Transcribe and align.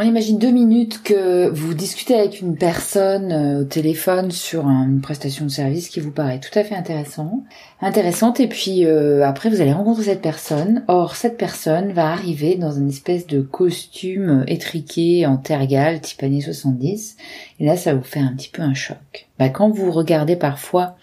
On 0.00 0.04
imagine 0.04 0.38
deux 0.38 0.52
minutes 0.52 1.02
que 1.02 1.48
vous 1.48 1.74
discutez 1.74 2.14
avec 2.14 2.40
une 2.40 2.56
personne 2.56 3.32
euh, 3.32 3.62
au 3.62 3.64
téléphone 3.64 4.30
sur 4.30 4.64
une 4.68 5.00
prestation 5.00 5.44
de 5.44 5.50
service 5.50 5.88
qui 5.88 5.98
vous 5.98 6.12
paraît 6.12 6.38
tout 6.38 6.56
à 6.56 6.62
fait 6.62 6.76
intéressant, 6.76 7.42
intéressante, 7.80 8.38
et 8.38 8.46
puis 8.46 8.86
euh, 8.86 9.26
après 9.26 9.50
vous 9.50 9.60
allez 9.60 9.72
rencontrer 9.72 10.04
cette 10.04 10.22
personne. 10.22 10.84
Or 10.86 11.16
cette 11.16 11.36
personne 11.36 11.90
va 11.90 12.12
arriver 12.12 12.54
dans 12.54 12.70
une 12.70 12.90
espèce 12.90 13.26
de 13.26 13.40
costume 13.40 14.44
étriqué 14.46 15.26
en 15.26 15.36
tergal 15.36 16.00
type 16.00 16.22
années 16.22 16.42
70, 16.42 17.16
et 17.58 17.66
là 17.66 17.76
ça 17.76 17.92
vous 17.92 18.04
fait 18.04 18.20
un 18.20 18.36
petit 18.36 18.50
peu 18.50 18.62
un 18.62 18.74
choc. 18.74 19.26
Bah, 19.40 19.48
quand 19.48 19.68
vous 19.68 19.90
regardez 19.90 20.36
parfois 20.36 20.94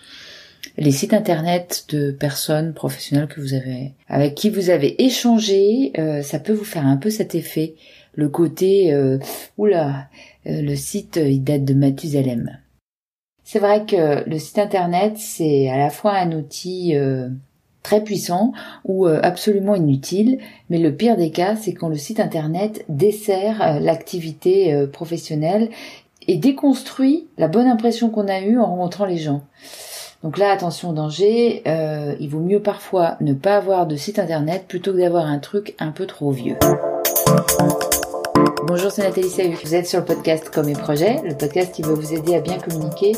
les 0.78 0.92
sites 0.92 1.14
internet 1.14 1.86
de 1.90 2.12
personnes 2.12 2.74
professionnelles 2.74 3.28
que 3.28 3.42
vous 3.42 3.54
avez, 3.54 3.94
avec 4.08 4.36
qui 4.36 4.50
vous 4.50 4.70
avez 4.70 5.04
échangé, 5.04 5.94
euh, 5.98 6.22
ça 6.22 6.40
peut 6.40 6.54
vous 6.54 6.66
faire 6.66 6.86
un 6.86 6.98
peu 6.98 7.10
cet 7.10 7.36
effet 7.36 7.76
le 8.16 8.30
côté 8.30 8.94
euh, 8.94 9.20
oula, 9.58 10.08
euh, 10.48 10.62
le 10.62 10.76
site 10.76 11.18
il 11.18 11.44
date 11.44 11.66
de 11.66 11.74
Mathusalem. 11.74 12.58
C'est 13.44 13.60
vrai 13.60 13.86
que 13.86 14.28
le 14.28 14.40
site 14.40 14.58
internet 14.58 15.14
c'est 15.18 15.70
à 15.70 15.78
la 15.78 15.90
fois 15.90 16.14
un 16.14 16.32
outil 16.32 16.96
euh, 16.96 17.30
très 17.84 18.04
puissant 18.04 18.54
ou 18.86 19.06
absolument 19.06 19.76
inutile, 19.76 20.40
mais 20.72 20.80
le 20.80 20.96
pire 20.96 21.18
des 21.18 21.30
cas 21.30 21.56
c'est 21.56 21.74
quand 21.74 21.90
le 21.90 21.98
site 21.98 22.20
internet 22.20 22.84
dessert 22.90 23.80
l'activité 23.80 24.88
professionnelle 24.92 25.70
et 26.28 26.38
déconstruit 26.38 27.28
la 27.38 27.48
bonne 27.48 27.68
impression 27.68 28.10
qu'on 28.10 28.28
a 28.28 28.42
eue 28.42 28.58
en 28.58 28.66
rencontrant 28.66 29.06
les 29.06 29.20
gens. 29.20 29.44
Donc 30.26 30.40
là, 30.40 30.50
attention 30.50 30.90
au 30.90 30.94
danger, 30.94 31.62
il 32.20 32.30
vaut 32.30 32.40
mieux 32.40 32.60
parfois 32.60 33.16
ne 33.22 33.34
pas 33.34 33.58
avoir 33.58 33.86
de 33.86 33.96
site 33.96 34.18
internet 34.18 34.66
plutôt 34.68 34.92
que 34.92 34.98
d'avoir 34.98 35.28
un 35.28 35.38
truc 35.38 35.76
un 35.78 35.92
peu 35.92 36.08
trop 36.08 36.32
vieux. 36.32 36.58
Bonjour, 38.66 38.90
c'est 38.90 39.04
Nathalie 39.04 39.30
Sahu. 39.30 39.56
Vous 39.64 39.76
êtes 39.76 39.86
sur 39.86 40.00
le 40.00 40.06
podcast 40.06 40.50
Comme 40.50 40.68
et 40.68 40.74
Projets, 40.74 41.22
le 41.24 41.36
podcast 41.36 41.72
qui 41.76 41.84
va 41.84 41.94
vous 41.94 42.12
aider 42.12 42.34
à 42.34 42.40
bien 42.40 42.58
communiquer 42.58 43.12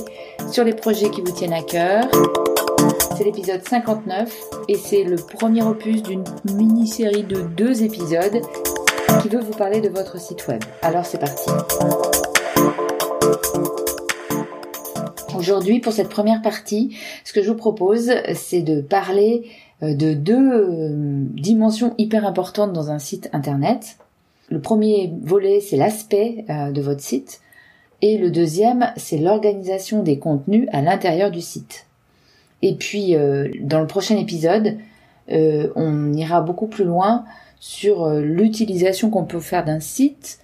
sur 0.52 0.66
les 0.66 0.74
projets 0.74 1.10
qui 1.10 1.22
vous 1.22 1.32
tiennent 1.32 1.54
à 1.54 1.62
cœur. 1.62 2.04
C'est 3.16 3.24
l'épisode 3.24 3.62
59 3.66 4.30
et 4.68 4.76
c'est 4.76 5.06
le 5.06 5.16
premier 5.16 5.64
opus 5.64 6.04
d'une 6.04 6.26
mini-série 6.56 7.24
de 7.24 7.40
deux 7.40 7.84
épisodes 7.84 8.42
qui 9.22 9.30
veut 9.30 9.40
vous 9.40 9.54
parler 9.54 9.80
de 9.80 9.88
votre 9.88 10.20
site 10.20 10.46
web. 10.50 10.62
Alors 10.82 11.06
c'est 11.06 11.20
parti. 11.20 11.50
Aujourd'hui, 15.38 15.80
pour 15.80 15.94
cette 15.94 16.10
première 16.10 16.42
partie, 16.42 16.98
ce 17.24 17.32
que 17.32 17.44
je 17.44 17.50
vous 17.50 17.58
propose, 17.58 18.12
c'est 18.34 18.64
de 18.64 18.82
parler 18.82 19.44
euh, 19.84 19.94
de 19.94 20.16
deux 20.16 20.52
euh, 20.52 21.26
dimensions 21.34 21.94
hyper 22.00 22.26
importantes 22.26 22.74
dans 22.74 22.90
un 22.90 22.98
site 22.98 23.30
internet. 23.34 23.98
Le 24.50 24.60
premier 24.60 25.14
volet, 25.22 25.60
c'est 25.62 25.78
l'aspect 25.78 26.46
euh, 26.50 26.72
de 26.72 26.82
votre 26.82 27.02
site. 27.02 27.42
Et 28.02 28.18
le 28.18 28.32
deuxième, 28.32 28.92
c'est 28.98 29.20
l'organisation 29.20 30.02
des 30.02 30.18
contenus 30.18 30.68
à 30.72 30.82
l'intérieur 30.82 31.30
du 31.30 31.42
site. 31.42 31.86
Et 32.64 32.74
puis, 32.74 33.16
dans 33.62 33.80
le 33.80 33.88
prochain 33.88 34.18
épisode, 34.18 34.78
on 35.30 36.14
ira 36.14 36.42
beaucoup 36.42 36.68
plus 36.68 36.86
loin 36.86 37.24
sur 37.60 38.08
l'utilisation 38.10 39.10
qu'on 39.10 39.26
peut 39.26 39.40
faire 39.40 39.66
d'un 39.66 39.80
site 39.80 40.40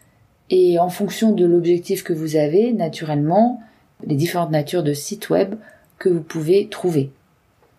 et 0.49 0.79
en 0.79 0.89
fonction 0.89 1.31
de 1.31 1.45
l'objectif 1.45 2.03
que 2.03 2.13
vous 2.13 2.35
avez, 2.35 2.73
naturellement, 2.73 3.61
les 4.05 4.15
différentes 4.15 4.51
natures 4.51 4.83
de 4.83 4.93
sites 4.93 5.29
web 5.29 5.55
que 5.99 6.09
vous 6.09 6.21
pouvez 6.21 6.67
trouver. 6.67 7.11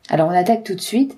Alors 0.09 0.29
on 0.29 0.33
attaque 0.33 0.65
tout 0.65 0.75
de 0.75 0.81
suite 0.81 1.17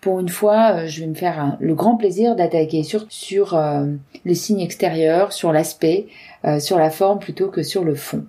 pour 0.00 0.18
une 0.18 0.28
fois, 0.28 0.72
euh, 0.72 0.86
je 0.86 1.00
vais 1.00 1.06
me 1.06 1.14
faire 1.14 1.56
le 1.60 1.74
grand 1.74 1.96
plaisir 1.96 2.34
d'attaquer 2.34 2.82
sur, 2.82 3.06
sur 3.10 3.54
euh, 3.54 3.86
les 4.24 4.34
signes 4.34 4.60
extérieurs, 4.60 5.32
sur 5.32 5.52
l'aspect, 5.52 6.06
euh, 6.44 6.58
sur 6.58 6.78
la 6.78 6.90
forme 6.90 7.18
plutôt 7.18 7.48
que 7.48 7.62
sur 7.62 7.84
le 7.84 7.94
fond. 7.94 8.24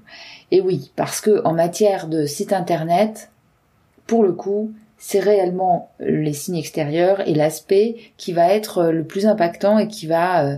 Et 0.52 0.60
oui, 0.60 0.92
parce 0.96 1.22
que 1.22 1.42
en 1.46 1.54
matière 1.54 2.08
de 2.08 2.26
site 2.26 2.52
internet, 2.52 3.32
pour 4.06 4.24
le 4.24 4.34
coup, 4.34 4.74
c'est 4.98 5.20
réellement 5.20 5.92
les 6.00 6.34
signes 6.34 6.58
extérieurs 6.58 7.28
et 7.28 7.34
l'aspect 7.34 7.96
qui 8.18 8.34
va 8.34 8.54
être 8.54 8.92
le 8.92 9.06
plus 9.06 9.26
impactant 9.26 9.80
et 9.80 9.88
qui 9.88 10.06
va 10.06 10.58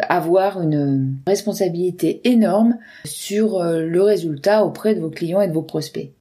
avoir 0.00 0.62
une 0.62 1.16
responsabilité 1.26 2.20
énorme 2.28 2.78
sur 3.04 3.62
le 3.62 4.02
résultat 4.02 4.64
auprès 4.64 4.94
de 4.94 5.00
vos 5.00 5.10
clients 5.10 5.40
et 5.40 5.48
de 5.48 5.52
vos 5.52 5.62
prospects. 5.62 6.12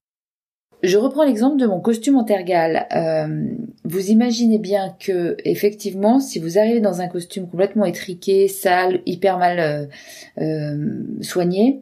Je 0.84 0.98
reprends 0.98 1.24
l'exemple 1.24 1.56
de 1.56 1.66
mon 1.66 1.80
costume 1.80 2.18
en 2.18 2.26
tergal. 2.26 2.88
Euh, 2.94 3.56
vous 3.86 4.12
imaginez 4.12 4.58
bien 4.58 4.94
que, 5.00 5.38
effectivement, 5.46 6.20
si 6.20 6.40
vous 6.40 6.60
arrivez 6.60 6.82
dans 6.82 7.00
un 7.00 7.08
costume 7.08 7.48
complètement 7.48 7.86
étriqué, 7.86 8.50
sale, 8.50 9.00
hyper 9.06 9.38
mal 9.38 9.60
euh, 9.62 9.86
euh, 10.42 11.04
soigné, 11.22 11.80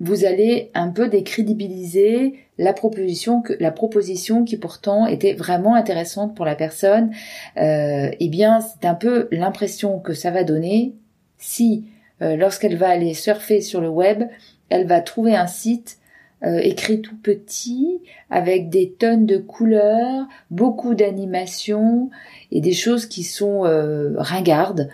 vous 0.00 0.26
allez 0.26 0.70
un 0.74 0.88
peu 0.88 1.08
décrédibiliser 1.08 2.34
la 2.58 2.74
proposition 2.74 3.40
que 3.40 3.54
la 3.58 3.70
proposition 3.70 4.44
qui 4.44 4.58
pourtant 4.58 5.06
était 5.06 5.32
vraiment 5.32 5.74
intéressante 5.74 6.36
pour 6.36 6.44
la 6.44 6.54
personne. 6.54 7.10
eh 7.56 8.28
bien, 8.28 8.60
c'est 8.60 8.86
un 8.86 8.94
peu 8.94 9.28
l'impression 9.30 9.98
que 9.98 10.12
ça 10.12 10.30
va 10.30 10.44
donner 10.44 10.94
si, 11.42 11.84
lorsqu'elle 12.20 12.76
va 12.76 12.88
aller 12.88 13.14
surfer 13.14 13.60
sur 13.60 13.80
le 13.80 13.88
web, 13.88 14.22
elle 14.68 14.86
va 14.86 15.00
trouver 15.00 15.34
un 15.34 15.46
site 15.46 15.98
euh, 16.44 16.58
écrit 16.58 17.00
tout 17.00 17.16
petit, 17.16 18.00
avec 18.28 18.68
des 18.68 18.90
tonnes 18.90 19.26
de 19.26 19.36
couleurs, 19.36 20.26
beaucoup 20.50 20.96
d'animations 20.96 22.10
et 22.50 22.60
des 22.60 22.72
choses 22.72 23.06
qui 23.06 23.22
sont 23.22 23.64
euh, 23.64 24.14
ringardes, 24.16 24.88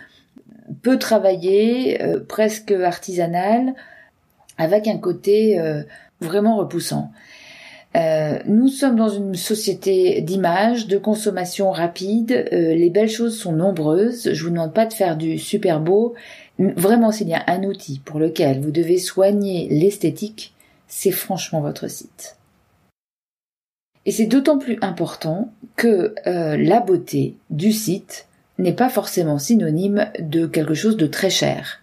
peu 0.83 0.99
travaillées, 0.99 2.03
euh, 2.03 2.19
presque 2.19 2.71
artisanales, 2.71 3.73
avec 4.59 4.87
un 4.87 4.99
côté 4.99 5.57
vraiment 6.19 6.57
repoussant. 6.57 7.11
nous 7.95 8.67
sommes 8.67 8.97
dans 8.97 9.07
une 9.07 9.35
société 9.35 10.19
d'image, 10.19 10.87
de 10.87 10.97
consommation 10.97 11.71
rapide. 11.71 12.45
les 12.51 12.89
belles 12.89 13.09
choses 13.09 13.39
sont 13.39 13.53
nombreuses. 13.53 14.33
Je 14.33 14.43
vous 14.43 14.49
demande 14.49 14.73
pas 14.73 14.85
de 14.85 14.91
faire 14.91 15.15
du 15.15 15.37
super 15.37 15.79
beau. 15.79 16.13
Vraiment, 16.59 17.13
s'il 17.13 17.29
y 17.29 17.33
a 17.33 17.43
un 17.47 17.63
outil 17.63 18.01
pour 18.03 18.19
lequel 18.19 18.59
vous 18.59 18.71
devez 18.71 18.97
soigner 18.97 19.69
l'esthétique, 19.69 20.53
c'est 20.87 21.11
franchement 21.11 21.61
votre 21.61 21.89
site. 21.89 22.35
Et 24.05 24.11
c'est 24.11 24.25
d'autant 24.25 24.57
plus 24.57 24.77
important 24.81 25.53
que 25.77 26.13
euh, 26.27 26.57
la 26.57 26.81
beauté 26.81 27.35
du 27.49 27.71
site 27.71 28.27
n'est 28.57 28.73
pas 28.73 28.89
forcément 28.89 29.39
synonyme 29.39 30.07
de 30.19 30.45
quelque 30.47 30.73
chose 30.73 30.97
de 30.97 31.07
très 31.07 31.29
cher. 31.29 31.79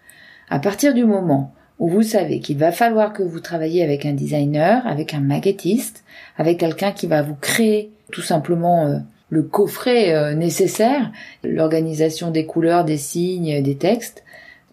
À 0.50 0.58
partir 0.58 0.92
du 0.92 1.04
moment 1.04 1.54
où 1.78 1.88
vous 1.88 2.02
savez 2.02 2.40
qu'il 2.40 2.58
va 2.58 2.72
falloir 2.72 3.14
que 3.14 3.22
vous 3.22 3.40
travaillez 3.40 3.82
avec 3.82 4.04
un 4.04 4.12
designer, 4.12 4.86
avec 4.86 5.14
un 5.14 5.20
maquettiste, 5.20 6.04
avec 6.36 6.58
quelqu'un 6.58 6.92
qui 6.92 7.06
va 7.06 7.22
vous 7.22 7.36
créer 7.40 7.90
tout 8.12 8.22
simplement 8.22 8.86
euh, 8.86 8.98
le 9.30 9.42
coffret 9.42 10.14
euh, 10.14 10.34
nécessaire, 10.34 11.10
l'organisation 11.42 12.30
des 12.30 12.44
couleurs, 12.44 12.84
des 12.84 12.98
signes, 12.98 13.62
des 13.62 13.76
textes, 13.76 14.22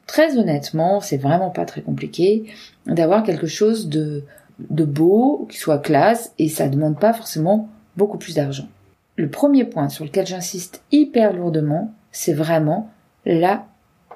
très 0.08 0.38
honnêtement, 0.38 1.02
c'est 1.02 1.18
vraiment 1.18 1.50
pas 1.50 1.66
très 1.66 1.82
compliqué 1.82 2.46
d'avoir 2.86 3.24
quelque 3.24 3.48
chose 3.48 3.90
de, 3.90 4.24
beau, 4.60 5.48
qui 5.50 5.58
soit 5.58 5.80
classe, 5.80 6.34
et 6.40 6.50
ça 6.50 6.70
demande 6.70 7.00
pas 7.00 7.14
forcément 7.14 7.70
beaucoup 7.98 8.18
plus 8.18 8.36
d'argent. 8.36 8.68
Le 9.16 9.30
premier 9.30 9.66
point 9.66 9.90
sur 9.90 10.06
lequel 10.06 10.26
j'insiste 10.26 10.84
hyper 10.92 11.34
lourdement, 11.34 11.94
c'est 12.12 12.34
vraiment 12.34 12.90
la 13.26 13.66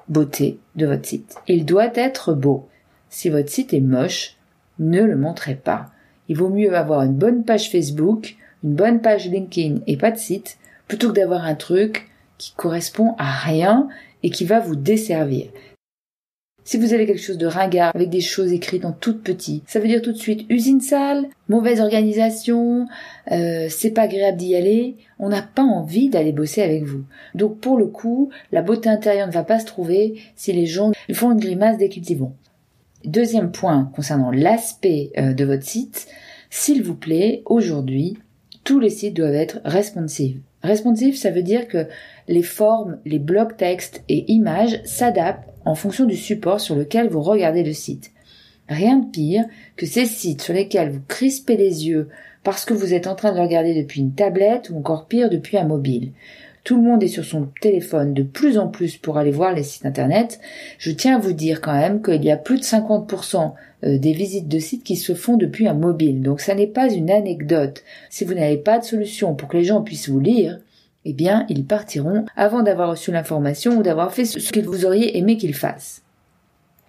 beauté 0.08 0.58
de 0.76 0.86
votre 0.86 1.06
site. 1.06 1.36
Il 1.46 1.64
doit 1.64 1.90
être 1.94 2.32
beau. 2.34 2.68
Si 3.10 3.28
votre 3.28 3.50
site 3.50 3.72
est 3.72 3.80
moche, 3.80 4.36
ne 4.78 5.02
le 5.02 5.16
montrez 5.16 5.54
pas. 5.54 5.86
Il 6.28 6.36
vaut 6.36 6.50
mieux 6.50 6.76
avoir 6.76 7.02
une 7.02 7.14
bonne 7.14 7.44
page 7.44 7.70
Facebook, 7.70 8.36
une 8.64 8.74
bonne 8.74 9.00
page 9.00 9.28
LinkedIn 9.28 9.80
et 9.86 9.96
pas 9.96 10.10
de 10.10 10.18
site, 10.18 10.58
plutôt 10.86 11.08
que 11.08 11.14
d'avoir 11.14 11.44
un 11.44 11.54
truc 11.54 12.10
qui 12.38 12.52
correspond 12.56 13.14
à 13.18 13.30
rien 13.30 13.88
et 14.22 14.30
qui 14.30 14.44
va 14.44 14.60
vous 14.60 14.76
desservir. 14.76 15.48
Si 16.68 16.76
vous 16.76 16.92
avez 16.92 17.06
quelque 17.06 17.22
chose 17.22 17.38
de 17.38 17.46
ringard 17.46 17.92
avec 17.94 18.10
des 18.10 18.20
choses 18.20 18.52
écrites 18.52 18.84
en 18.84 18.92
tout 18.92 19.16
petit, 19.16 19.62
ça 19.66 19.80
veut 19.80 19.88
dire 19.88 20.02
tout 20.02 20.12
de 20.12 20.18
suite 20.18 20.44
usine 20.50 20.82
sale, 20.82 21.24
mauvaise 21.48 21.80
organisation, 21.80 22.86
euh, 23.32 23.68
c'est 23.70 23.92
pas 23.92 24.02
agréable 24.02 24.36
d'y 24.36 24.54
aller, 24.54 24.96
on 25.18 25.30
n'a 25.30 25.40
pas 25.40 25.62
envie 25.62 26.10
d'aller 26.10 26.32
bosser 26.32 26.60
avec 26.60 26.84
vous. 26.84 27.04
Donc 27.34 27.58
pour 27.58 27.78
le 27.78 27.86
coup, 27.86 28.28
la 28.52 28.60
beauté 28.60 28.90
intérieure 28.90 29.28
ne 29.28 29.32
va 29.32 29.44
pas 29.44 29.60
se 29.60 29.64
trouver 29.64 30.20
si 30.36 30.52
les 30.52 30.66
gens 30.66 30.92
font 31.10 31.32
une 31.32 31.40
grimace 31.40 31.78
dès 31.78 31.88
qu'ils 31.88 32.10
y 32.10 32.14
vont. 32.14 32.34
Deuxième 33.02 33.50
point 33.50 33.90
concernant 33.96 34.30
l'aspect 34.30 35.10
euh, 35.16 35.32
de 35.32 35.46
votre 35.46 35.64
site, 35.64 36.06
s'il 36.50 36.82
vous 36.82 36.96
plaît, 36.96 37.40
aujourd'hui, 37.46 38.18
tous 38.64 38.78
les 38.78 38.90
sites 38.90 39.16
doivent 39.16 39.32
être 39.32 39.62
responsive. 39.64 40.42
Responsive, 40.62 41.16
ça 41.16 41.30
veut 41.30 41.42
dire 41.42 41.66
que 41.66 41.86
les 42.26 42.42
formes, 42.42 42.98
les 43.06 43.18
blocs 43.18 43.56
textes 43.56 44.02
et 44.10 44.30
images 44.30 44.82
s'adaptent 44.84 45.47
en 45.64 45.74
fonction 45.74 46.04
du 46.04 46.16
support 46.16 46.60
sur 46.60 46.74
lequel 46.74 47.08
vous 47.08 47.22
regardez 47.22 47.62
le 47.62 47.72
site. 47.72 48.12
Rien 48.68 48.98
de 48.98 49.10
pire 49.10 49.44
que 49.76 49.86
ces 49.86 50.04
sites 50.04 50.42
sur 50.42 50.54
lesquels 50.54 50.90
vous 50.90 51.02
crispez 51.08 51.56
les 51.56 51.86
yeux 51.86 52.08
parce 52.44 52.64
que 52.64 52.74
vous 52.74 52.94
êtes 52.94 53.06
en 53.06 53.14
train 53.14 53.32
de 53.32 53.40
regarder 53.40 53.74
depuis 53.74 54.00
une 54.00 54.12
tablette 54.14 54.70
ou 54.70 54.78
encore 54.78 55.06
pire 55.06 55.30
depuis 55.30 55.56
un 55.56 55.64
mobile. 55.64 56.12
tout 56.64 56.76
le 56.76 56.82
monde 56.82 57.02
est 57.02 57.08
sur 57.08 57.24
son 57.24 57.48
téléphone 57.62 58.12
de 58.12 58.22
plus 58.22 58.58
en 58.58 58.68
plus 58.68 58.98
pour 58.98 59.16
aller 59.16 59.30
voir 59.30 59.54
les 59.54 59.62
sites 59.62 59.86
internet, 59.86 60.38
je 60.78 60.90
tiens 60.90 61.16
à 61.16 61.18
vous 61.18 61.32
dire 61.32 61.62
quand 61.62 61.72
même 61.72 62.02
qu'il 62.02 62.22
y 62.22 62.30
a 62.30 62.36
plus 62.36 62.58
de 62.58 62.62
50% 62.62 63.52
euh, 63.84 63.98
des 63.98 64.12
visites 64.12 64.48
de 64.48 64.58
sites 64.58 64.84
qui 64.84 64.96
se 64.96 65.14
font 65.14 65.36
depuis 65.36 65.66
un 65.66 65.74
mobile. 65.74 66.20
Donc 66.20 66.40
ça 66.40 66.54
n'est 66.54 66.66
pas 66.66 66.92
une 66.92 67.10
anecdote. 67.10 67.84
Si 68.10 68.24
vous 68.24 68.34
n'avez 68.34 68.58
pas 68.58 68.78
de 68.78 68.84
solution 68.84 69.34
pour 69.34 69.48
que 69.48 69.56
les 69.56 69.64
gens 69.64 69.82
puissent 69.82 70.10
vous 70.10 70.20
lire, 70.20 70.58
eh 71.04 71.12
bien, 71.12 71.46
ils 71.48 71.64
partiront 71.64 72.26
avant 72.36 72.62
d'avoir 72.62 72.90
reçu 72.90 73.12
l'information 73.12 73.78
ou 73.78 73.82
d'avoir 73.82 74.12
fait 74.12 74.24
ce 74.24 74.52
que 74.52 74.60
vous 74.60 74.84
auriez 74.84 75.16
aimé 75.16 75.36
qu'ils 75.36 75.54
fassent. 75.54 76.02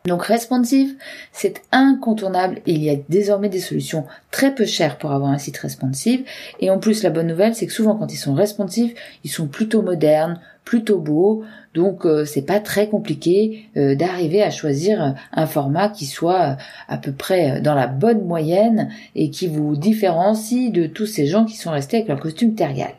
Donc 0.05 0.23
responsive, 0.23 0.95
c'est 1.33 1.61
incontournable. 1.71 2.61
Il 2.65 2.81
y 2.83 2.89
a 2.89 2.95
désormais 3.09 3.49
des 3.49 3.59
solutions 3.59 4.05
très 4.31 4.55
peu 4.55 4.65
chères 4.65 4.97
pour 4.97 5.11
avoir 5.11 5.29
un 5.29 5.37
site 5.37 5.57
responsive. 5.57 6.23
Et 6.59 6.69
en 6.69 6.79
plus, 6.79 7.03
la 7.03 7.09
bonne 7.09 7.27
nouvelle, 7.27 7.53
c'est 7.53 7.67
que 7.67 7.73
souvent 7.73 7.95
quand 7.95 8.11
ils 8.11 8.17
sont 8.17 8.33
responsives, 8.33 8.93
ils 9.23 9.29
sont 9.29 9.47
plutôt 9.47 9.81
modernes, 9.81 10.39
plutôt 10.63 10.99
beaux. 10.99 11.43
Donc 11.73 12.05
euh, 12.05 12.25
c'est 12.25 12.41
pas 12.41 12.59
très 12.59 12.87
compliqué 12.87 13.69
euh, 13.75 13.93
d'arriver 13.93 14.41
à 14.41 14.51
choisir 14.51 15.15
un 15.33 15.47
format 15.47 15.89
qui 15.89 16.05
soit 16.05 16.57
à 16.87 16.97
peu 16.97 17.11
près 17.11 17.61
dans 17.61 17.75
la 17.75 17.87
bonne 17.87 18.25
moyenne 18.25 18.89
et 19.15 19.29
qui 19.29 19.47
vous 19.47 19.75
différencie 19.75 20.71
de 20.71 20.87
tous 20.87 21.05
ces 21.05 21.27
gens 21.27 21.45
qui 21.45 21.57
sont 21.57 21.71
restés 21.71 21.97
avec 21.97 22.09
leur 22.09 22.19
costume 22.19 22.55
tergal. 22.55 22.93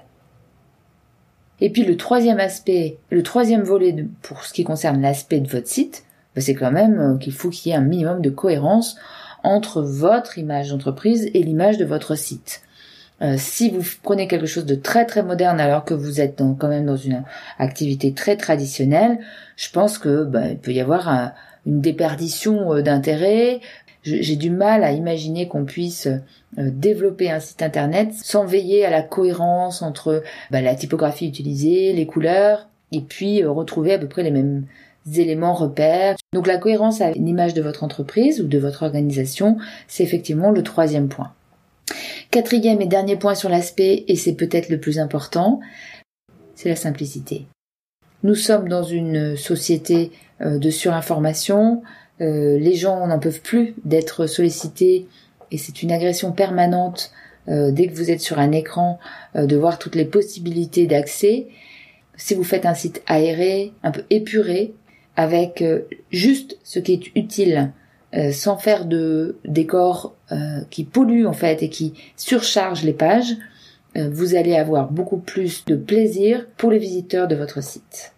Et 1.60 1.70
puis 1.70 1.84
le 1.84 1.96
troisième 1.96 2.40
aspect, 2.40 2.98
le 3.10 3.22
troisième 3.22 3.62
volet 3.62 4.06
pour 4.22 4.44
ce 4.44 4.52
qui 4.52 4.64
concerne 4.64 5.00
l'aspect 5.00 5.40
de 5.40 5.48
votre 5.48 5.68
site, 5.68 6.04
bah, 6.34 6.40
c'est 6.40 6.54
quand 6.54 6.72
même 6.72 6.98
euh, 6.98 7.18
qu'il 7.18 7.32
faut 7.32 7.50
qu'il 7.50 7.70
y 7.70 7.74
ait 7.74 7.78
un 7.78 7.82
minimum 7.82 8.20
de 8.20 8.30
cohérence 8.30 8.96
entre 9.42 9.82
votre 9.82 10.38
image 10.38 10.70
d'entreprise 10.70 11.30
et 11.34 11.42
l'image 11.42 11.78
de 11.78 11.84
votre 11.84 12.14
site. 12.14 12.62
Euh, 13.22 13.34
si 13.36 13.70
vous 13.70 13.82
prenez 14.02 14.28
quelque 14.28 14.46
chose 14.46 14.64
de 14.64 14.74
très 14.74 15.04
très 15.04 15.22
moderne 15.22 15.60
alors 15.60 15.84
que 15.84 15.92
vous 15.92 16.20
êtes 16.20 16.42
quand 16.58 16.68
même 16.68 16.86
dans 16.86 16.96
une 16.96 17.22
activité 17.58 18.14
très 18.14 18.36
traditionnelle, 18.36 19.18
je 19.56 19.70
pense 19.70 19.98
que 19.98 20.24
bah, 20.24 20.48
il 20.48 20.58
peut 20.58 20.72
y 20.72 20.80
avoir 20.80 21.32
une 21.66 21.80
déperdition 21.80 22.72
euh, 22.72 22.82
d'intérêt. 22.82 23.60
J'ai 24.02 24.36
du 24.36 24.50
mal 24.50 24.82
à 24.82 24.92
imaginer 24.92 25.46
qu'on 25.46 25.66
puisse 25.66 26.08
développer 26.56 27.30
un 27.30 27.40
site 27.40 27.62
internet 27.62 28.14
sans 28.14 28.46
veiller 28.46 28.86
à 28.86 28.90
la 28.90 29.02
cohérence 29.02 29.82
entre 29.82 30.22
bah, 30.50 30.62
la 30.62 30.74
typographie 30.74 31.28
utilisée, 31.28 31.92
les 31.92 32.06
couleurs, 32.06 32.68
et 32.92 33.02
puis 33.02 33.44
retrouver 33.44 33.92
à 33.92 33.98
peu 33.98 34.08
près 34.08 34.22
les 34.22 34.30
mêmes 34.30 34.64
éléments 35.14 35.54
repères. 35.54 36.16
Donc 36.32 36.46
la 36.46 36.58
cohérence 36.58 37.00
à 37.00 37.10
l'image 37.12 37.54
de 37.54 37.62
votre 37.62 37.84
entreprise 37.84 38.40
ou 38.40 38.46
de 38.46 38.58
votre 38.58 38.84
organisation, 38.84 39.58
c'est 39.88 40.02
effectivement 40.02 40.50
le 40.50 40.62
troisième 40.62 41.08
point. 41.08 41.32
Quatrième 42.30 42.80
et 42.80 42.86
dernier 42.86 43.16
point 43.16 43.34
sur 43.34 43.48
l'aspect, 43.48 44.04
et 44.06 44.16
c'est 44.16 44.34
peut-être 44.34 44.68
le 44.68 44.78
plus 44.78 44.98
important, 44.98 45.60
c'est 46.54 46.68
la 46.68 46.76
simplicité. 46.76 47.46
Nous 48.22 48.34
sommes 48.34 48.68
dans 48.68 48.82
une 48.82 49.36
société 49.36 50.12
euh, 50.40 50.58
de 50.58 50.70
surinformation, 50.70 51.82
euh, 51.82 51.84
les 52.20 52.74
gens 52.74 53.06
n'en 53.06 53.18
peuvent 53.18 53.40
plus 53.40 53.74
d'être 53.84 54.26
sollicités 54.26 55.06
et 55.50 55.58
c'est 55.58 55.82
une 55.82 55.90
agression 55.90 56.32
permanente 56.32 57.12
euh, 57.48 57.72
dès 57.72 57.86
que 57.86 57.94
vous 57.94 58.10
êtes 58.10 58.20
sur 58.20 58.38
un 58.38 58.52
écran 58.52 58.98
de 59.34 59.56
voir 59.56 59.78
toutes 59.78 59.94
les 59.94 60.04
possibilités 60.04 60.86
d'accès. 60.86 61.48
Si 62.16 62.34
vous 62.34 62.44
faites 62.44 62.66
un 62.66 62.74
site 62.74 63.02
aéré, 63.06 63.72
un 63.82 63.90
peu 63.90 64.04
épuré, 64.10 64.74
avec 65.16 65.60
euh, 65.60 65.82
juste 66.10 66.58
ce 66.64 66.78
qui 66.78 66.92
est 66.94 67.10
utile, 67.14 67.72
euh, 68.14 68.32
sans 68.32 68.56
faire 68.56 68.86
de 68.86 69.36
décors 69.44 70.14
euh, 70.32 70.60
qui 70.70 70.84
polluent 70.84 71.26
en 71.26 71.32
fait 71.32 71.62
et 71.62 71.68
qui 71.68 71.92
surchargent 72.16 72.84
les 72.84 72.92
pages, 72.92 73.36
vous 73.96 74.36
allez 74.36 74.54
avoir 74.54 74.92
beaucoup 74.92 75.16
plus 75.16 75.64
de 75.64 75.74
plaisir 75.74 76.46
pour 76.56 76.70
les 76.70 76.78
visiteurs 76.78 77.26
de 77.26 77.34
votre 77.34 77.60
site. 77.60 78.12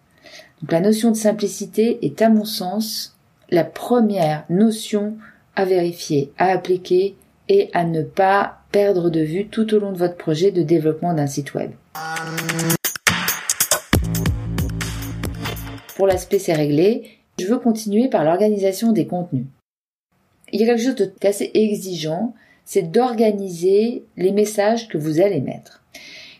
Donc 0.61 0.71
la 0.71 0.79
notion 0.79 1.09
de 1.09 1.15
simplicité 1.15 1.97
est 2.05 2.21
à 2.21 2.29
mon 2.29 2.45
sens 2.45 3.12
la 3.49 3.63
première 3.63 4.45
notion 4.49 5.17
à 5.55 5.65
vérifier, 5.65 6.31
à 6.37 6.47
appliquer 6.47 7.15
et 7.49 7.69
à 7.73 7.83
ne 7.83 8.01
pas 8.01 8.59
perdre 8.71 9.09
de 9.09 9.19
vue 9.19 9.47
tout 9.47 9.73
au 9.73 9.79
long 9.79 9.91
de 9.91 9.97
votre 9.97 10.17
projet 10.17 10.51
de 10.51 10.63
développement 10.63 11.13
d'un 11.13 11.27
site 11.27 11.53
web. 11.53 11.71
Pour 15.95 16.07
l'aspect 16.07 16.39
c'est 16.39 16.53
réglé, 16.53 17.19
je 17.39 17.47
veux 17.47 17.59
continuer 17.59 18.07
par 18.09 18.23
l'organisation 18.23 18.91
des 18.91 19.07
contenus. 19.07 19.45
Il 20.51 20.59
y 20.59 20.63
a 20.63 20.67
quelque 20.67 20.83
chose 20.83 21.11
d'assez 21.21 21.51
exigeant, 21.53 22.33
c'est 22.65 22.91
d'organiser 22.91 24.05
les 24.17 24.31
messages 24.31 24.87
que 24.87 24.97
vous 24.97 25.19
allez 25.19 25.41
mettre. 25.41 25.83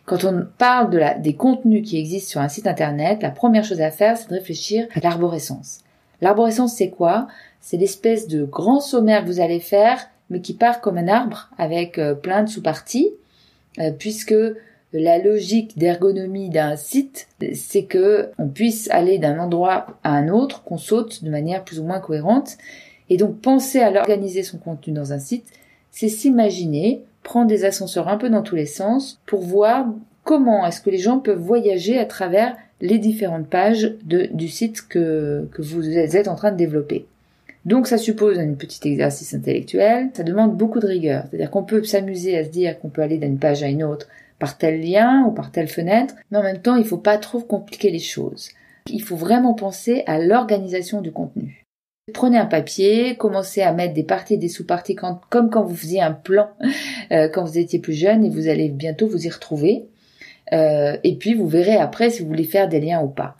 Quand 0.06 0.25
on 0.25 0.45
parle 0.57 0.89
de 0.89 0.97
la, 0.97 1.13
des 1.13 1.35
contenus 1.35 1.88
qui 1.88 1.97
existent 1.97 2.31
sur 2.31 2.41
un 2.41 2.49
site 2.49 2.67
internet, 2.67 3.21
la 3.21 3.31
première 3.31 3.63
chose 3.63 3.81
à 3.81 3.89
faire, 3.89 4.17
c'est 4.17 4.29
de 4.29 4.35
réfléchir 4.35 4.88
à 4.94 4.99
l'arborescence. 4.99 5.82
L'arborescence, 6.23 6.75
c'est 6.75 6.89
quoi? 6.89 7.27
C'est 7.59 7.75
l'espèce 7.75 8.27
de 8.27 8.45
grand 8.45 8.79
sommaire 8.79 9.23
que 9.23 9.27
vous 9.27 9.41
allez 9.41 9.59
faire, 9.59 10.09
mais 10.29 10.39
qui 10.39 10.53
part 10.53 10.79
comme 10.79 10.97
un 10.97 11.09
arbre 11.09 11.49
avec 11.57 11.99
euh, 11.99 12.15
plein 12.15 12.43
de 12.43 12.49
sous-parties, 12.49 13.11
euh, 13.79 13.91
puisque 13.91 14.33
la 14.93 15.17
logique 15.17 15.77
d'ergonomie 15.77 16.49
d'un 16.49 16.77
site, 16.77 17.27
c'est 17.53 17.83
que 17.83 18.29
on 18.37 18.47
puisse 18.47 18.89
aller 18.89 19.17
d'un 19.17 19.37
endroit 19.37 19.87
à 20.03 20.11
un 20.11 20.29
autre, 20.29 20.63
qu'on 20.63 20.77
saute 20.77 21.25
de 21.25 21.29
manière 21.29 21.65
plus 21.65 21.79
ou 21.79 21.83
moins 21.83 21.99
cohérente. 21.99 22.57
Et 23.09 23.17
donc 23.17 23.41
penser 23.41 23.79
à 23.79 23.91
l'organiser 23.91 24.43
son 24.43 24.59
contenu 24.59 24.93
dans 24.93 25.11
un 25.11 25.19
site, 25.19 25.45
c'est 25.91 26.09
s'imaginer 26.09 27.03
prendre 27.21 27.47
des 27.47 27.65
ascenseurs 27.65 28.07
un 28.07 28.17
peu 28.17 28.29
dans 28.29 28.43
tous 28.43 28.55
les 28.55 28.65
sens 28.65 29.19
pour 29.25 29.41
voir 29.41 29.87
comment 30.23 30.65
est-ce 30.65 30.79
que 30.79 30.89
les 30.89 30.99
gens 30.99 31.19
peuvent 31.19 31.37
voyager 31.37 31.99
à 31.99 32.05
travers 32.05 32.55
les 32.83 33.00
différentes 33.00 33.47
pages 33.47 33.94
du 34.03 34.50
site 34.50 34.88
que, 34.88 35.47
vous 35.57 35.89
êtes 35.89 36.27
en 36.27 36.35
train 36.35 36.51
de 36.51 36.57
développer. 36.57 37.06
Donc 37.65 37.88
ça 37.88 37.97
suppose 37.97 38.38
un 38.38 38.53
petit 38.56 38.85
exercice 38.89 39.33
intellectuel, 39.33 40.09
ça 40.13 40.24
demande 40.24 40.57
beaucoup 40.57 40.81
de 40.81 40.88
rigueur. 40.88 41.24
C'est-à-dire 41.30 41.50
qu'on 41.50 41.63
peut 41.63 41.81
s'amuser 41.85 42.38
à 42.38 42.44
se 42.44 42.50
dire 42.50 42.77
qu'on 42.80 42.89
peut 42.89 43.01
aller 43.01 43.18
d'une 43.18 43.39
page 43.39 43.63
à 43.63 43.69
une 43.69 43.85
autre 43.85 44.09
par 44.38 44.57
tel 44.57 44.81
lien 44.81 45.24
ou 45.25 45.31
par 45.31 45.50
telle 45.50 45.69
fenêtre, 45.69 46.15
mais 46.30 46.38
en 46.38 46.44
même 46.44 46.62
temps, 46.62 46.75
il 46.75 46.83
ne 46.83 46.88
faut 46.88 46.97
pas 46.97 47.18
trop 47.18 47.39
compliquer 47.39 47.89
les 47.89 48.00
choses. 48.00 48.50
Il 48.89 49.01
faut 49.01 49.15
vraiment 49.15 49.53
penser 49.53 50.03
à 50.06 50.19
l'organisation 50.19 51.00
du 51.00 51.13
contenu. 51.13 51.63
Prenez 52.13 52.38
un 52.38 52.45
papier, 52.45 53.15
commencez 53.15 53.62
à 53.62 53.71
mettre 53.71 53.94
des 53.94 54.03
parties 54.03 54.33
et 54.33 54.38
des 54.38 54.50
sous-parties 54.50 54.95
comme 54.95 55.50
quand 55.50 55.63
vous 55.63 55.75
faisiez 55.75 56.01
un 56.01 56.12
plan 56.12 56.50
euh, 57.13 57.30
quand 57.30 57.45
vous 57.45 57.57
étiez 57.57 57.80
plus 57.80 57.94
jeune 57.94 58.25
et 58.25 58.30
vous 58.30 58.50
allez 58.50 58.68
bientôt 58.68 59.07
vous 59.07 59.25
y 59.25 59.30
retrouver. 59.30 59.85
Euh, 60.53 60.97
et 61.03 61.15
puis 61.15 61.33
vous 61.33 61.47
verrez 61.47 61.75
après 61.75 62.09
si 62.09 62.21
vous 62.21 62.27
voulez 62.27 62.44
faire 62.44 62.69
des 62.69 62.79
liens 62.79 63.01
ou 63.01 63.07
pas. 63.07 63.35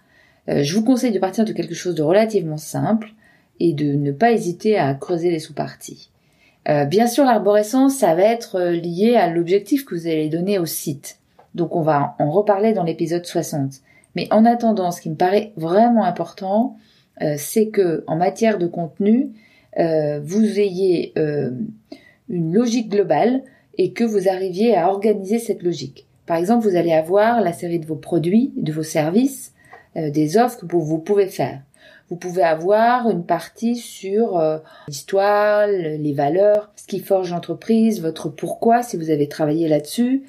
Euh, 0.50 0.64
je 0.64 0.76
vous 0.76 0.84
conseille 0.84 1.12
de 1.12 1.20
partir 1.20 1.46
de 1.46 1.54
quelque 1.54 1.76
chose 1.76 1.96
de 1.96 2.02
relativement 2.02 2.58
simple 2.58 3.14
et 3.60 3.74
de 3.74 3.94
ne 3.94 4.12
pas 4.12 4.32
hésiter 4.32 4.78
à 4.78 4.94
creuser 4.96 5.30
les 5.30 5.40
sous-parties. 5.40 6.10
Euh, 6.70 6.86
bien 6.86 7.08
sûr, 7.08 7.24
l'arborescence, 7.24 7.96
ça 7.96 8.16
va 8.16 8.24
être 8.24 8.62
lié 8.62 9.16
à 9.16 9.30
l'objectif 9.30 9.86
que 9.86 9.96
vous 9.96 10.08
allez 10.08 10.30
donner 10.30 10.60
au 10.60 10.66
site. 10.66 11.20
Donc 11.56 11.76
on 11.76 11.82
va 11.82 12.16
en 12.20 12.32
reparler 12.32 12.74
dans 12.74 12.84
l'épisode 12.84 13.26
60. 13.26 13.74
Mais 14.16 14.28
en 14.32 14.46
attendant, 14.46 14.92
ce 14.92 15.02
qui 15.02 15.10
me 15.10 15.16
paraît 15.16 15.52
vraiment 15.56 16.04
important, 16.04 16.78
c'est 17.38 17.68
que 17.68 18.04
en 18.08 18.16
matière 18.16 18.58
de 18.58 18.68
contenu, 18.68 19.32
vous 19.76 20.60
ayez 20.60 21.14
une 21.16 22.54
logique 22.54 22.90
globale 22.90 23.44
et 23.78 23.94
que 23.94 24.04
vous 24.04 24.30
arriviez 24.30 24.76
à 24.76 24.90
organiser 24.90 25.40
cette 25.40 25.64
logique. 25.64 26.08
Par 26.26 26.38
exemple, 26.38 26.68
vous 26.68 26.76
allez 26.76 26.94
avoir 26.94 27.42
la 27.42 27.54
série 27.54 27.80
de 27.80 27.86
vos 27.86 27.96
produits, 27.96 28.54
de 28.56 28.72
vos 28.72 28.84
services, 28.84 29.54
des 29.96 30.38
offres 30.38 30.58
que 30.58 30.66
vous 30.76 31.00
pouvez 31.00 31.28
faire. 31.28 31.62
Vous 32.10 32.20
pouvez 32.20 32.44
avoir 32.44 33.10
une 33.10 33.26
partie 33.26 33.76
sur 33.76 34.38
euh, 34.38 34.60
l'histoire, 34.88 35.68
les 35.68 36.14
valeurs, 36.14 36.72
ce 36.76 36.86
qui 36.86 37.00
forge 37.00 37.32
l'entreprise, 37.32 38.02
votre 38.02 38.30
pourquoi 38.30 38.84
si 38.84 38.98
vous 38.98 39.10
avez 39.10 39.28
travaillé 39.28 39.68
là-dessus. 39.68 40.24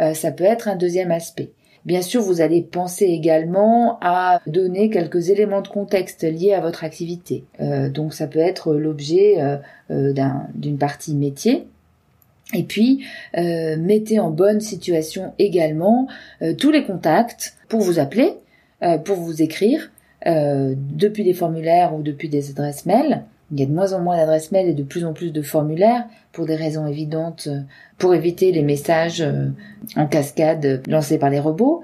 Euh, 0.00 0.12
ça 0.12 0.32
peut 0.32 0.44
être 0.44 0.68
un 0.68 0.76
deuxième 0.76 1.10
aspect. 1.10 1.52
Bien 1.86 2.02
sûr, 2.02 2.20
vous 2.20 2.42
allez 2.42 2.60
penser 2.60 3.06
également 3.06 3.98
à 4.02 4.42
donner 4.46 4.90
quelques 4.90 5.30
éléments 5.30 5.62
de 5.62 5.68
contexte 5.68 6.24
liés 6.24 6.52
à 6.52 6.60
votre 6.60 6.84
activité. 6.84 7.44
Euh, 7.60 7.88
donc 7.88 8.12
ça 8.12 8.26
peut 8.26 8.38
être 8.38 8.74
l'objet 8.74 9.38
d'une 9.88 10.78
partie 10.78 11.14
métier. 11.14 11.66
Et 12.52 12.64
puis, 12.64 13.04
mettez 13.34 14.18
en 14.18 14.30
bonne 14.30 14.60
situation 14.60 15.32
également 15.38 16.08
tous 16.58 16.70
les 16.70 16.84
contacts 16.84 17.54
pour 17.68 17.80
vous 17.80 17.98
appeler, 17.98 18.34
pour 19.04 19.16
vous 19.16 19.40
écrire, 19.40 19.90
euh, 20.26 20.74
depuis 20.76 21.24
des 21.24 21.32
formulaires 21.32 21.94
ou 21.94 22.02
depuis 22.02 22.28
des 22.28 22.50
adresses 22.50 22.84
mail. 22.84 23.24
Il 23.52 23.58
y 23.58 23.62
a 23.62 23.66
de 23.66 23.72
moins 23.72 23.94
en 23.94 24.00
moins 24.00 24.18
d'adresses 24.18 24.52
mail 24.52 24.68
et 24.68 24.74
de 24.74 24.82
plus 24.82 25.06
en 25.06 25.14
plus 25.14 25.32
de 25.32 25.40
formulaires 25.40 26.04
pour 26.32 26.44
des 26.44 26.56
raisons 26.56 26.86
évidentes, 26.86 27.48
euh, 27.50 27.60
pour 27.96 28.14
éviter 28.14 28.52
les 28.52 28.62
messages 28.62 29.22
euh, 29.22 29.46
en 29.96 30.06
cascade 30.06 30.82
lancés 30.86 31.18
par 31.18 31.30
les 31.30 31.40
robots. 31.40 31.82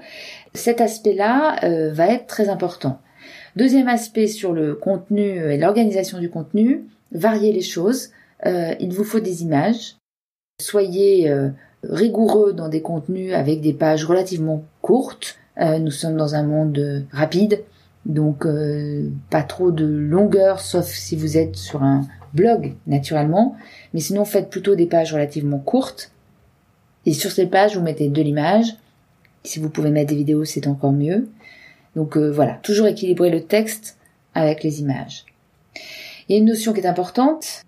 Cet 0.53 0.81
aspect-là 0.81 1.59
va 1.91 2.07
être 2.07 2.25
très 2.25 2.49
important. 2.49 2.99
Deuxième 3.55 3.87
aspect 3.87 4.25
sur 4.25 4.53
le 4.53 4.73
contenu 4.73 5.51
et 5.51 5.57
l'organisation 5.57 6.17
du 6.19 6.31
contenu, 6.31 6.85
varier 7.11 7.53
les 7.53 7.61
choses. 7.61 8.09
il 8.43 8.89
vous 8.91 9.03
faut 9.03 9.19
des 9.19 9.43
images. 9.43 9.97
Soyez 10.59 11.31
rigoureux 11.83 12.53
dans 12.53 12.67
des 12.67 12.81
contenus 12.81 13.33
avec 13.33 13.61
des 13.61 13.73
pages 13.73 14.05
relativement 14.05 14.63
courtes 14.81 15.37
nous 15.59 15.91
sommes 15.91 16.17
dans 16.17 16.35
un 16.35 16.43
monde 16.43 17.05
rapide, 17.11 17.63
donc 18.05 18.45
pas 19.29 19.43
trop 19.43 19.71
de 19.71 19.85
longueur, 19.85 20.59
sauf 20.59 20.85
si 20.87 21.15
vous 21.15 21.37
êtes 21.37 21.55
sur 21.55 21.83
un 21.83 22.07
blog 22.33 22.73
naturellement, 22.85 23.55
mais 23.93 23.99
sinon 23.99 24.25
faites 24.25 24.49
plutôt 24.49 24.75
des 24.75 24.85
pages 24.85 25.13
relativement 25.13 25.59
courtes. 25.59 26.11
Et 27.05 27.13
sur 27.13 27.31
ces 27.31 27.47
pages, 27.47 27.77
vous 27.77 27.83
mettez 27.83 28.09
de 28.09 28.21
l'image. 28.21 28.75
Si 29.43 29.59
vous 29.59 29.69
pouvez 29.69 29.89
mettre 29.89 30.09
des 30.09 30.17
vidéos, 30.17 30.45
c'est 30.45 30.67
encore 30.67 30.91
mieux. 30.91 31.29
Donc 31.95 32.17
voilà, 32.17 32.59
toujours 32.63 32.87
équilibrer 32.87 33.29
le 33.29 33.43
texte 33.43 33.97
avec 34.35 34.63
les 34.63 34.81
images. 34.81 35.25
Il 36.27 36.33
y 36.33 36.35
a 36.35 36.39
une 36.39 36.45
notion 36.45 36.73
qui 36.73 36.81
est 36.81 36.87
importante, 36.87 37.63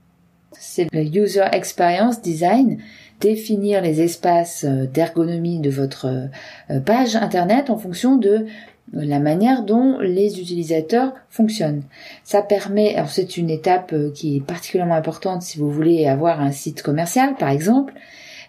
c'est 0.59 0.87
le 0.91 1.03
user 1.03 1.45
experience 1.53 2.21
design, 2.21 2.79
définir 3.19 3.81
les 3.81 4.01
espaces 4.01 4.65
euh, 4.65 4.85
d'ergonomie 4.85 5.59
de 5.59 5.69
votre 5.69 6.29
euh, 6.69 6.79
page 6.81 7.15
internet 7.15 7.69
en 7.69 7.77
fonction 7.77 8.17
de 8.17 8.45
la 8.91 9.19
manière 9.19 9.63
dont 9.63 9.99
les 9.99 10.39
utilisateurs 10.39 11.13
fonctionnent. 11.29 11.83
Ça 12.23 12.41
permet, 12.41 12.95
alors 12.95 13.09
c'est 13.09 13.37
une 13.37 13.49
étape 13.49 13.93
euh, 13.93 14.11
qui 14.11 14.37
est 14.37 14.41
particulièrement 14.41 14.95
importante 14.95 15.43
si 15.43 15.59
vous 15.59 15.71
voulez 15.71 16.07
avoir 16.07 16.41
un 16.41 16.51
site 16.51 16.81
commercial 16.81 17.35
par 17.35 17.49
exemple, 17.49 17.93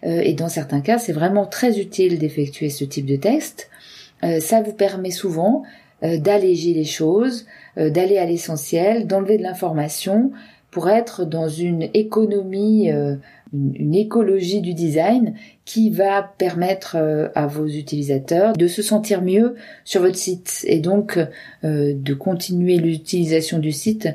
et 0.02 0.32
dans 0.32 0.48
certains 0.48 0.80
cas 0.80 0.96
c'est 0.96 1.12
vraiment 1.12 1.44
très 1.44 1.78
utile 1.78 2.18
d'effectuer 2.18 2.70
ce 2.70 2.84
type 2.84 3.04
de 3.04 3.16
texte. 3.16 3.68
Ça 4.22 4.62
vous 4.62 4.72
permet 4.72 5.10
souvent 5.10 5.62
d'alléger 6.00 6.72
les 6.72 6.86
choses, 6.86 7.44
d'aller 7.76 8.16
à 8.16 8.24
l'essentiel, 8.24 9.06
d'enlever 9.06 9.36
de 9.36 9.42
l'information, 9.42 10.32
pour 10.70 10.88
être 10.88 11.24
dans 11.24 11.48
une 11.48 11.88
économie, 11.94 12.90
euh, 12.90 13.16
une, 13.52 13.94
écologie 13.94 14.60
du 14.60 14.74
design 14.74 15.34
qui 15.64 15.90
va 15.90 16.22
permettre 16.22 16.96
euh, 16.96 17.28
à 17.34 17.46
vos 17.46 17.66
utilisateurs 17.66 18.52
de 18.52 18.68
se 18.68 18.82
sentir 18.82 19.22
mieux 19.22 19.56
sur 19.84 20.00
votre 20.02 20.16
site 20.16 20.64
et 20.64 20.78
donc 20.78 21.18
euh, 21.64 21.92
de 21.94 22.14
continuer 22.14 22.76
l'utilisation 22.76 23.58
du 23.58 23.72
site 23.72 24.08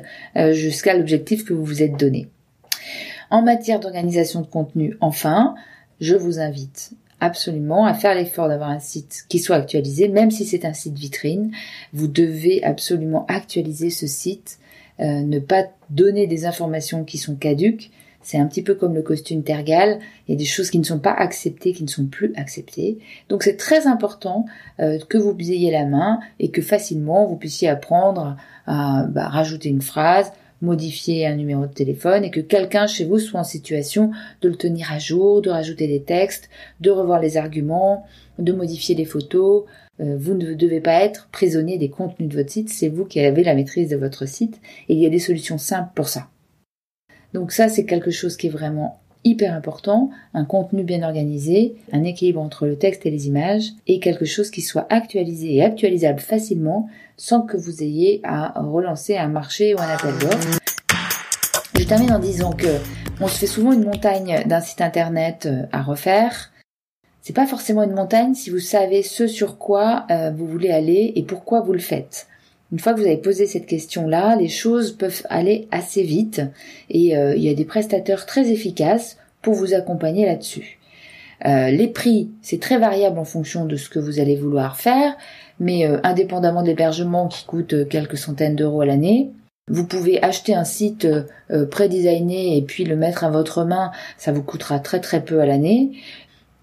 jusqu'à 0.52 0.96
l'objectif 0.96 1.44
que 1.44 1.52
vous 1.52 1.64
vous 1.64 1.82
êtes 1.82 1.98
donné. 1.98 2.28
En 3.30 3.42
matière 3.42 3.80
d'organisation 3.80 4.40
de 4.40 4.46
contenu, 4.46 4.96
enfin, 5.00 5.54
je 6.00 6.14
vous 6.14 6.38
invite 6.38 6.92
absolument 7.20 7.86
à 7.86 7.94
faire 7.94 8.14
l'effort 8.14 8.48
d'avoir 8.48 8.70
un 8.70 8.78
site 8.78 9.24
qui 9.28 9.38
soit 9.38 9.56
actualisé, 9.56 10.08
même 10.08 10.30
si 10.30 10.44
c'est 10.44 10.64
un 10.64 10.74
site 10.74 10.96
vitrine. 10.96 11.50
Vous 11.92 12.06
devez 12.06 12.62
absolument 12.62 13.24
actualiser 13.26 13.90
ce 13.90 14.06
site 14.06 14.58
euh, 15.00 15.20
ne 15.20 15.38
pas 15.38 15.64
donner 15.90 16.26
des 16.26 16.46
informations 16.46 17.04
qui 17.04 17.18
sont 17.18 17.36
caduques. 17.36 17.90
C'est 18.22 18.38
un 18.38 18.46
petit 18.46 18.62
peu 18.62 18.74
comme 18.74 18.94
le 18.94 19.02
costume 19.02 19.44
tergal. 19.44 20.00
Il 20.26 20.32
y 20.32 20.34
a 20.34 20.38
des 20.38 20.44
choses 20.44 20.70
qui 20.70 20.80
ne 20.80 20.84
sont 20.84 20.98
pas 20.98 21.12
acceptées, 21.12 21.72
qui 21.72 21.84
ne 21.84 21.88
sont 21.88 22.06
plus 22.06 22.32
acceptées. 22.34 22.98
Donc 23.28 23.44
c'est 23.44 23.56
très 23.56 23.86
important 23.86 24.46
euh, 24.80 24.98
que 25.08 25.16
vous 25.16 25.32
ayez 25.38 25.70
la 25.70 25.84
main 25.84 26.18
et 26.40 26.50
que 26.50 26.60
facilement 26.60 27.26
vous 27.26 27.36
puissiez 27.36 27.68
apprendre 27.68 28.36
à 28.66 29.04
bah, 29.04 29.28
rajouter 29.28 29.68
une 29.68 29.82
phrase, 29.82 30.32
modifier 30.62 31.26
un 31.26 31.36
numéro 31.36 31.66
de 31.66 31.72
téléphone 31.72 32.24
et 32.24 32.30
que 32.30 32.40
quelqu'un 32.40 32.86
chez 32.86 33.04
vous 33.04 33.18
soit 33.18 33.40
en 33.40 33.44
situation 33.44 34.10
de 34.40 34.48
le 34.48 34.56
tenir 34.56 34.90
à 34.92 34.98
jour, 34.98 35.42
de 35.42 35.50
rajouter 35.50 35.86
des 35.86 36.02
textes, 36.02 36.48
de 36.80 36.90
revoir 36.90 37.20
les 37.20 37.36
arguments, 37.36 38.06
de 38.38 38.52
modifier 38.52 38.94
les 38.94 39.04
photos, 39.04 39.64
vous 39.98 40.34
ne 40.34 40.54
devez 40.54 40.80
pas 40.80 41.00
être 41.02 41.28
prisonnier 41.32 41.78
des 41.78 41.88
contenus 41.88 42.28
de 42.28 42.36
votre 42.36 42.50
site, 42.50 42.68
c'est 42.68 42.88
vous 42.88 43.04
qui 43.04 43.20
avez 43.20 43.42
la 43.42 43.54
maîtrise 43.54 43.88
de 43.88 43.96
votre 43.96 44.26
site 44.26 44.60
et 44.88 44.94
il 44.94 45.00
y 45.00 45.06
a 45.06 45.10
des 45.10 45.18
solutions 45.18 45.58
simples 45.58 45.90
pour 45.94 46.08
ça. 46.08 46.28
Donc 47.32 47.52
ça, 47.52 47.68
c'est 47.68 47.84
quelque 47.84 48.10
chose 48.10 48.36
qui 48.36 48.46
est 48.46 48.50
vraiment 48.50 49.00
hyper 49.26 49.52
important, 49.54 50.10
un 50.34 50.44
contenu 50.44 50.84
bien 50.84 51.02
organisé, 51.02 51.74
un 51.92 52.04
équilibre 52.04 52.40
entre 52.40 52.66
le 52.66 52.78
texte 52.78 53.06
et 53.06 53.10
les 53.10 53.26
images 53.26 53.72
et 53.88 53.98
quelque 53.98 54.24
chose 54.24 54.50
qui 54.50 54.62
soit 54.62 54.86
actualisé 54.88 55.56
et 55.56 55.64
actualisable 55.64 56.20
facilement 56.20 56.88
sans 57.16 57.42
que 57.42 57.56
vous 57.56 57.82
ayez 57.82 58.20
à 58.22 58.62
relancer 58.62 59.16
un 59.16 59.28
marché 59.28 59.74
ou 59.74 59.80
un 59.80 59.88
appel 59.88 60.12
d'offres. 60.20 60.58
Je 61.74 61.84
termine 61.84 62.12
en 62.12 62.20
disant 62.20 62.52
que 62.52 62.78
on 63.20 63.26
se 63.26 63.38
fait 63.38 63.46
souvent 63.46 63.72
une 63.72 63.84
montagne 63.84 64.44
d'un 64.46 64.60
site 64.60 64.80
internet 64.80 65.46
euh, 65.46 65.62
à 65.72 65.82
refaire 65.82 66.52
c'est 67.26 67.32
pas 67.32 67.48
forcément 67.48 67.82
une 67.82 67.92
montagne 67.92 68.34
si 68.34 68.50
vous 68.50 68.60
savez 68.60 69.02
ce 69.02 69.26
sur 69.26 69.58
quoi 69.58 70.06
euh, 70.12 70.30
vous 70.30 70.46
voulez 70.46 70.70
aller 70.70 71.12
et 71.16 71.24
pourquoi 71.24 71.60
vous 71.60 71.72
le 71.72 71.80
faites. 71.80 72.28
Une 72.70 72.78
fois 72.78 72.94
que 72.94 73.00
vous 73.00 73.06
avez 73.06 73.16
posé 73.16 73.46
cette 73.46 73.66
question-là, 73.66 74.36
les 74.36 74.46
choses 74.46 74.92
peuvent 74.92 75.26
aller 75.28 75.66
assez 75.72 76.04
vite 76.04 76.40
et 76.88 77.16
euh, 77.16 77.34
il 77.34 77.42
y 77.42 77.48
a 77.48 77.54
des 77.54 77.64
prestataires 77.64 78.26
très 78.26 78.52
efficaces 78.52 79.18
pour 79.42 79.54
vous 79.54 79.74
accompagner 79.74 80.24
là-dessus. 80.24 80.78
Euh, 81.46 81.70
les 81.70 81.88
prix, 81.88 82.30
c'est 82.42 82.60
très 82.60 82.78
variable 82.78 83.18
en 83.18 83.24
fonction 83.24 83.64
de 83.64 83.74
ce 83.74 83.90
que 83.90 83.98
vous 83.98 84.20
allez 84.20 84.36
vouloir 84.36 84.76
faire, 84.76 85.16
mais 85.58 85.84
indépendamment 86.04 86.62
de 86.62 86.68
l'hébergement 86.68 87.26
qui 87.26 87.44
coûte 87.44 87.88
quelques 87.88 88.18
centaines 88.18 88.54
d'euros 88.54 88.82
à 88.82 88.86
l'année, 88.86 89.32
vous 89.68 89.84
pouvez 89.84 90.22
acheter 90.22 90.54
un 90.54 90.62
site 90.62 91.08
pré-designé 91.72 92.56
et 92.56 92.62
puis 92.62 92.84
le 92.84 92.94
mettre 92.94 93.24
à 93.24 93.30
votre 93.30 93.64
main, 93.64 93.90
ça 94.16 94.30
vous 94.30 94.44
coûtera 94.44 94.78
très 94.78 95.00
très 95.00 95.24
peu 95.24 95.40
à 95.40 95.46
l'année. 95.46 95.90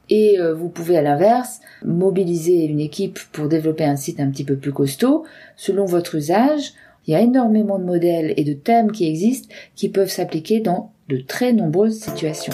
Et 0.10 0.40
euh, 0.40 0.54
vous 0.54 0.70
pouvez 0.70 0.98
à 0.98 1.02
l'inverse 1.02 1.62
mobiliser 1.84 2.66
une 2.66 2.80
équipe 2.80 3.20
pour 3.32 3.48
développer 3.48 3.86
un 3.86 3.96
site 3.96 4.20
un 4.20 4.30
petit 4.30 4.44
peu 4.44 4.56
plus 4.56 4.74
costaud 4.74 5.24
selon 5.56 5.86
votre 5.86 6.16
usage. 6.16 6.74
Il 7.08 7.12
y 7.12 7.16
a 7.16 7.22
énormément 7.22 7.80
de 7.80 7.86
modèles 7.86 8.34
et 8.38 8.44
de 8.44 8.54
thèmes 8.54 8.92
qui 8.92 9.08
existent 9.08 9.54
qui 9.76 9.90
peuvent 9.90 10.10
s'appliquer 10.10 10.60
dans 10.60 10.92
de 11.10 11.18
très 11.18 11.54
nombreuses 11.54 12.00
situations. 12.00 12.54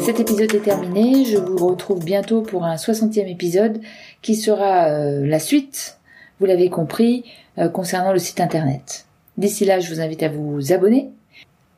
Cet 0.00 0.20
épisode 0.20 0.54
est 0.54 0.64
terminé, 0.64 1.24
je 1.24 1.36
vous 1.36 1.66
retrouve 1.66 2.04
bientôt 2.04 2.42
pour 2.42 2.64
un 2.64 2.76
60e 2.76 3.30
épisode 3.30 3.80
qui 4.22 4.34
sera 4.34 4.88
euh, 4.88 5.26
la 5.26 5.38
suite, 5.38 5.98
vous 6.40 6.46
l'avez 6.46 6.70
compris, 6.70 7.24
euh, 7.58 7.68
concernant 7.68 8.12
le 8.12 8.18
site 8.18 8.40
internet. 8.40 9.04
D'ici 9.36 9.64
là, 9.64 9.80
je 9.80 9.92
vous 9.92 10.00
invite 10.00 10.22
à 10.22 10.28
vous 10.28 10.72
abonner, 10.72 11.10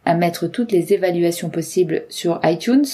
à 0.04 0.14
mettre 0.14 0.46
toutes 0.46 0.72
les 0.72 0.92
évaluations 0.92 1.50
possibles 1.50 2.04
sur 2.08 2.40
iTunes, 2.44 2.86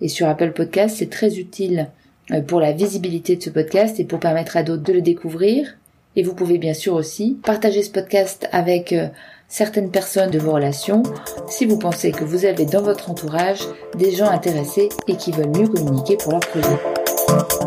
et 0.00 0.08
sur 0.08 0.28
Apple 0.28 0.52
Podcast, 0.52 0.96
c'est 0.98 1.10
très 1.10 1.38
utile 1.38 1.88
euh, 2.30 2.40
pour 2.40 2.60
la 2.60 2.72
visibilité 2.72 3.36
de 3.36 3.42
ce 3.42 3.50
podcast 3.50 3.98
et 4.00 4.04
pour 4.04 4.20
permettre 4.20 4.56
à 4.56 4.62
d'autres 4.62 4.82
de 4.82 4.92
le 4.92 5.02
découvrir. 5.02 5.76
Et 6.16 6.22
vous 6.22 6.34
pouvez 6.34 6.58
bien 6.58 6.74
sûr 6.74 6.94
aussi 6.94 7.38
partager 7.42 7.82
ce 7.82 7.90
podcast 7.90 8.48
avec 8.52 8.92
euh, 8.92 9.08
certaines 9.48 9.90
personnes 9.90 10.30
de 10.30 10.38
vos 10.38 10.52
relations 10.52 11.02
si 11.48 11.66
vous 11.66 11.78
pensez 11.78 12.10
que 12.10 12.24
vous 12.24 12.44
avez 12.44 12.64
dans 12.64 12.82
votre 12.82 13.10
entourage 13.10 13.60
des 13.96 14.12
gens 14.12 14.28
intéressés 14.28 14.88
et 15.08 15.16
qui 15.16 15.32
veulent 15.32 15.56
mieux 15.56 15.68
communiquer 15.68 16.16
pour 16.16 16.32
leur 16.32 16.40
projet. 16.40 16.78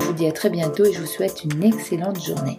Je 0.02 0.06
vous 0.06 0.14
dis 0.14 0.28
à 0.28 0.32
très 0.32 0.50
bientôt 0.50 0.86
et 0.86 0.94
je 0.94 1.00
vous 1.00 1.08
souhaite 1.08 1.44
une 1.44 1.64
excellente 1.64 2.24
journée. 2.24 2.58